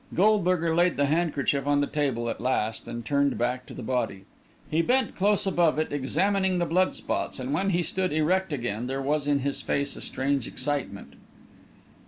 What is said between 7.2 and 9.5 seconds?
and when he stood erect again there was in